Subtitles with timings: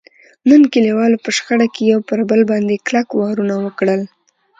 [0.49, 4.01] نن کلیوالو په شخړه کې یو پر بل باندې کلک کلک وارونه وکړل.